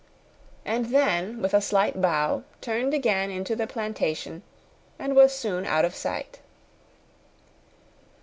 [0.65, 4.41] and then, with a slight bow, turned again into the plantation,
[4.97, 6.39] and was soon out of sight.